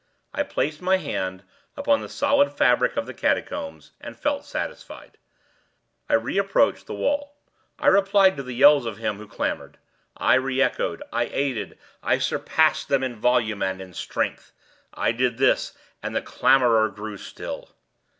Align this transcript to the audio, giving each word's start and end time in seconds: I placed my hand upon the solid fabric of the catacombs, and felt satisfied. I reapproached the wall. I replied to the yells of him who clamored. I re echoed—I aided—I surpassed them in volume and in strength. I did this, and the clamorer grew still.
I 0.33 0.41
placed 0.41 0.81
my 0.81 0.97
hand 0.97 1.43
upon 1.77 2.01
the 2.01 2.09
solid 2.09 2.51
fabric 2.51 2.97
of 2.97 3.05
the 3.05 3.13
catacombs, 3.13 3.91
and 4.01 4.17
felt 4.17 4.45
satisfied. 4.45 5.19
I 6.09 6.15
reapproached 6.15 6.87
the 6.87 6.95
wall. 6.95 7.35
I 7.77 7.85
replied 7.85 8.35
to 8.37 8.41
the 8.41 8.55
yells 8.55 8.87
of 8.87 8.97
him 8.97 9.17
who 9.17 9.27
clamored. 9.27 9.77
I 10.17 10.33
re 10.33 10.59
echoed—I 10.59 11.25
aided—I 11.25 12.17
surpassed 12.17 12.87
them 12.87 13.03
in 13.03 13.15
volume 13.15 13.61
and 13.61 13.79
in 13.79 13.93
strength. 13.93 14.53
I 14.91 15.11
did 15.11 15.37
this, 15.37 15.77
and 16.01 16.15
the 16.15 16.21
clamorer 16.23 16.89
grew 16.89 17.17
still. 17.17 17.69